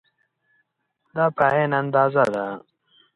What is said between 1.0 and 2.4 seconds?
دا په عین اندازه